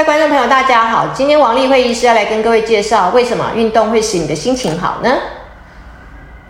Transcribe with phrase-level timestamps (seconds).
[0.00, 1.08] 位观众朋友，大家好！
[1.12, 5.14] 今天王丽慧医师要来跟各位介绍，为什么运动会使你的心情好呢？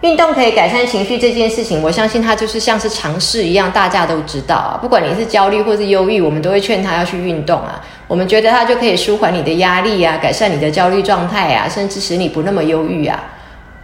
[0.03, 4.79] 运动可以改善情绪这件事情，我相信它就是像是常识一样，大家都知道啊。
[4.81, 7.83] 不管你是焦虑或是忧郁，我们都会劝他要去运动啊。
[8.07, 13.19] 我们觉得它就可以舒缓你的压力啊，改善你的焦虑状态啊，甚至使你不那么忧郁啊。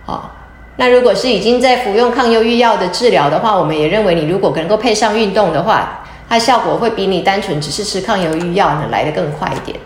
[0.04, 0.36] 好，
[0.76, 9.78] 那如果是已经在服用抗忧郁药的治疗的话，我们也认为你如果能够配上运动的话，它效果会比你单纯只是吃抗忧郁药呢来得更快一点。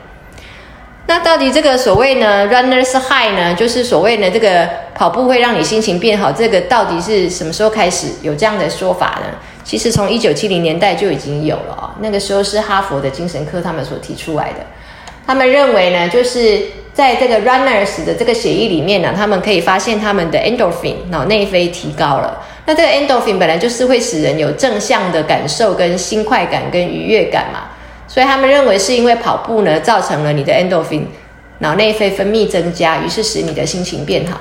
[1.06, 9.36] 那到底这个所谓呢，runners high 呢，就是所谓的这个跑步会让你心情变好，这个到底是什么时候开始有这样的说法呢？
[9.64, 14.58] 其实从一九七零年代就已经有了啊，那个时候是哈佛的精神科他们所提出来的。
[15.26, 16.62] 他们认为呢，就是
[16.94, 22.40] 在这个 runners 的这个血液里面呢，他们可以发现他们的 endorphin 脑内啡提高了。
[22.66, 27.64] 那这个 endorphin 本来就是会使人有正向的感受、跟心快感、跟愉悦感嘛。
[28.06, 31.02] 所以他们认为是因为跑步呢，造成了你的 endorphin
[31.58, 34.40] 脑内啡分泌增加，于是使你的心情变好。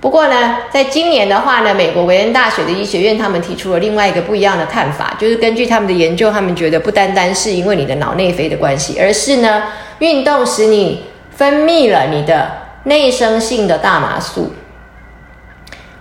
[0.00, 9.62] 不过呢，在今年的话呢，美国维恩大学的医学院他们提出了另外一个不一样的看法，就是根据他们的研究，他们觉得不单单是因为你的脑内啡的关系，而是呢，
[10.00, 11.04] 运动使你
[11.34, 12.50] 分泌了你的
[12.82, 14.52] 内生性的大麻素。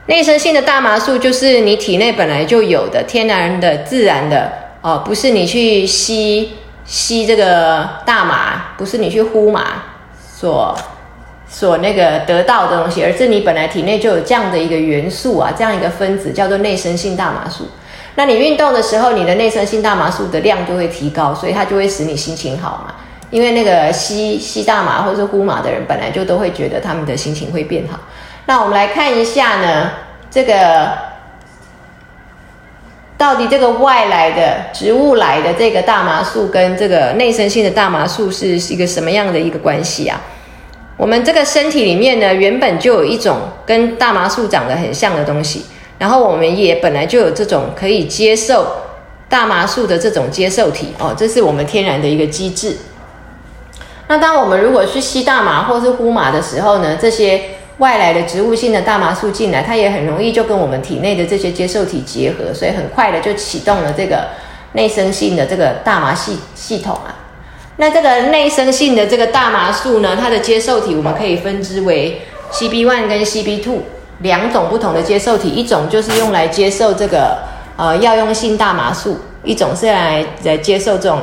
[0.06, 4.52] 内生性的大麻素就是你体内本来就有的天然的、自然的
[4.82, 6.58] 哦，不是你去吸。
[6.86, 9.84] 吸这个大麻不是你去呼麻
[10.22, 10.78] 所
[11.48, 17.70] 所那个得到的东西，而是你本来体内就有这样的一个元素啊，这样一个分子叫做内生性大麻素。
[18.16, 22.94] 那你运动的时候，你的内生性大麻素的量就会提高，所以它就会使你心情好嘛。
[23.32, 27.98] 因为那个吸吸大麻或是呼麻的人，本来就都会觉得他们的心情会变好。
[28.46, 29.92] 那我们来看一下呢，
[30.30, 31.14] 这个。
[33.16, 40.20] 到底这个外来的植物来的这个大麻素跟这个内生性的大麻素是一个什么样的一个关系啊？
[40.98, 45.66] 我们这个身体里面呢，原本就有一种跟大麻素长得很像的东西，
[45.98, 48.68] 然后我们也本来就有这种可以接受
[49.30, 52.76] 大麻素的这种接受体哦，这是我们天然的一个机制。
[54.08, 57.42] 那当我们如果去吸大麻或是呼麻的时候呢，这些
[57.84, 64.26] 外来的植物性的大麻素进来，它也很容易就跟我们体内的这些接受体结合，所以很快的就启动了这个
[64.72, 67.14] 内生性的这个大麻系系统啊。
[67.76, 72.22] 那这个内生性的这个大麻素呢，它的接受体我们可以分支为
[72.54, 73.80] CB1 跟 CB2
[74.20, 77.40] 两种不同的接受体，一种就是用来接受这个
[77.76, 81.20] 呃药用性大麻素，一种是来来接受这种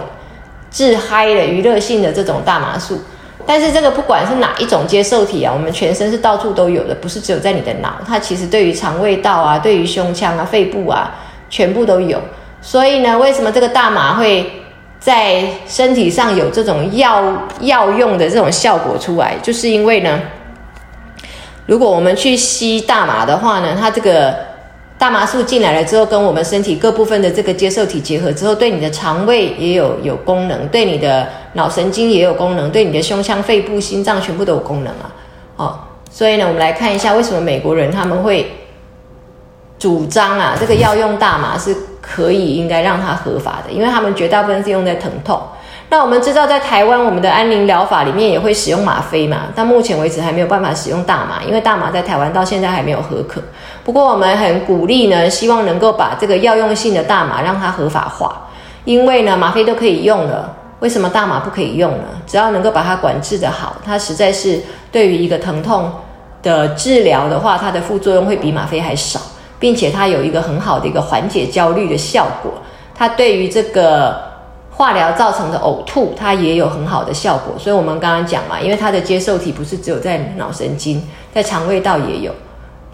[0.69, 3.01] 自嗨的娱乐性的这种大麻素。
[3.47, 7.97] 但是这个不管是哪一种接受体啊，我们全身是到处都有的，不是只有在你的脑。
[8.07, 11.11] 它其实对于肠胃道啊，对于胸腔啊、肺部啊，
[11.49, 12.21] 全部都有。
[12.61, 14.51] 所以呢，为什么这个大麻会
[14.99, 17.23] 在身体上有这种药
[17.61, 19.37] 药用的这种效果出来？
[19.43, 20.21] 就是因为呢，
[21.67, 24.50] 如果我们去吸大麻的话呢，它这个。
[25.01, 35.11] 大麻素进来了之后，跟我们身体各部分的这个接受体结合之后，对你的肠胃也有有功能，对你的脑神经也有功能，对你的胸腔、肺部、心脏全部都有功能啊！
[35.57, 35.79] 哦，
[36.11, 38.53] 所以呢，我们来看一下为什么美国人他们会
[39.79, 45.41] 主张啊，这个药用大麻是可以应该让它合法的，因为他们绝大部分是用在疼痛。
[45.93, 49.49] 那我们知道，在台湾，我们的安宁疗法里面也会使用吗啡嘛？
[49.57, 53.43] 但目前为止还没有办法使用大麻，因为大麻在台湾到现在还没有合可。
[53.83, 58.49] 不过我们很鼓励呢，希望能够把这个药用性的大麻让它合法化，
[58.85, 62.05] 因为呢，吗啡都可以用了，为什么大麻不可以用呢？
[62.25, 64.61] 只要能够把它管制的好，它实在是
[64.93, 65.91] 对于一个疼痛
[66.41, 69.19] 的治疗的话，它的副作用会比吗啡还少，
[69.59, 72.53] 并且它有一个很好的一个缓解焦虑的效果，
[72.95, 74.30] 它对于这个。
[74.81, 82.35] 化疗造成的呕吐，它也有很好的效果，所以我们刚刚讲嘛，因为它的接受体不是只有在脑神经，在肠胃道也有，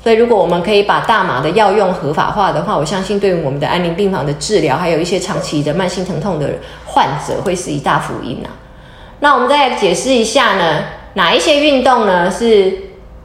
[0.03, 8.51] 所以如果我们可以把大麻的药用合法化的话，我相信对于我们的安宁病房的治疗，还有一些长期的慢性疼痛的患者，会是一大福音啊。
[9.21, 10.83] 那我们再来解释一下呢，
[11.15, 12.77] 哪一些运动呢是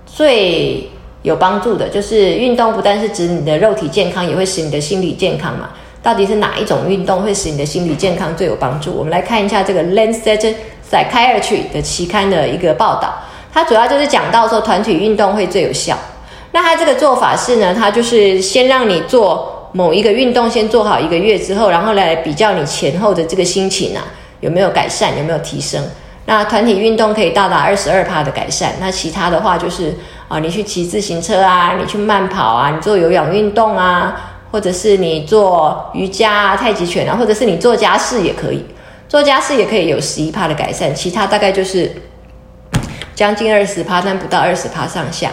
[0.05, 0.87] 最
[1.23, 1.89] 有帮助的？
[1.89, 5.71] 就是运动不但是指你的肉体健康，也会使你的心理健康嘛。
[6.03, 8.91] 到底是哪一种运动会使你的心理健康最有帮助？
[8.91, 10.55] 我们来看一下这个《Lancet
[10.89, 13.13] Psychiatry》的期刊的一个报道，
[13.53, 15.95] 它主要就是讲到说团体运动会最有效。
[16.51, 24.03] 那它这个做法是呢，它就是先让你做某一个运动，先做好一个月之后，然后来比较你前后的这个心情啊
[24.39, 25.81] 有没有改善，有没有提升。
[26.25, 28.73] 那团体运动可以到达二十二帕的改善。
[28.79, 29.95] 那其他的话就是
[30.27, 34.30] 啊，你去骑自行车啊，你去慢跑啊，你做有氧运动啊。
[34.51, 38.63] 或者是你做瑜伽、太极拳啊，或者是你做家事也可以，
[39.07, 41.91] 做家事也可以有十一趴的改善，其他大概就是
[43.15, 45.31] 将近二十趴，但不到二十趴上下。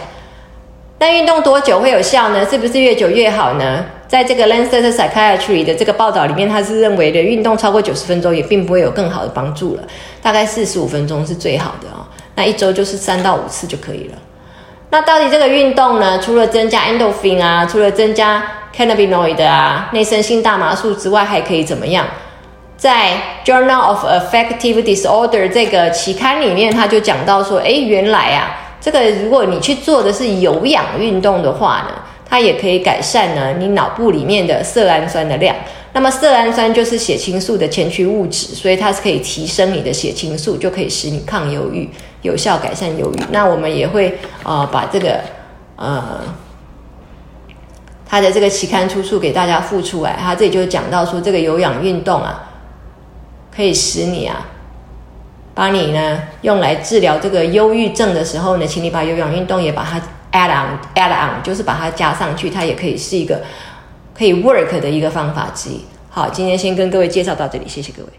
[0.99, 2.45] 那运动多久会有效呢？
[2.49, 3.85] 是不是越久越好呢？
[4.07, 9.83] 在这个 Lancet Psychiatry 的这个报道里面，他是认为的运动超过九十分钟也并不会有更好的帮助了，
[10.21, 12.05] 大概四十五分钟是最好的哦。
[12.35, 14.17] 那一周就是三到五次就可以了。
[14.91, 16.19] 那到底这个运动呢？
[16.19, 18.43] 除了增加 endorphin 啊，除了增加
[18.75, 22.07] cannabinoid 啊，内生性大麻素之外，还可以怎么样？
[22.75, 23.11] 在
[23.45, 31.91] Journal of Affective Disorder 这个期刊里面，他就讲到说，诶，原来啊，这个如果你去做的是有氧运动的话呢，
[32.27, 35.55] 它也可以改善呢你脑部里面的色氨酸的量。
[35.99, 41.89] 那么色氨酸就是血清素的前驱物质，所以它是可以提升你的血清素，就可以使你抗忧郁，
[42.21, 43.19] 有效改善忧郁。
[43.31, 45.19] 那我们也会呃把这个
[45.75, 46.21] 呃
[48.05, 50.15] 它的这个期刊出处给大家附出来。
[50.17, 52.49] 它这里就讲到说，这个有氧运动啊，
[53.53, 54.47] 可以使你啊，
[55.53, 59.99] 把你呢用来治疗这个忧郁症的时候呢，请你把有氧运动也把它
[60.31, 63.41] add on add on，就是把它加上去，它也可以是一个。
[64.19, 65.79] 可以 work 的一个方法之一。
[66.09, 68.09] 好，今天先跟各位介绍到这里，谢谢各位。